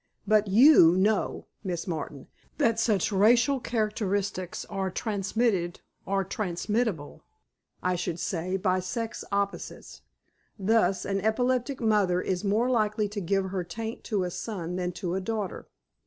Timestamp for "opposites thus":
9.31-11.05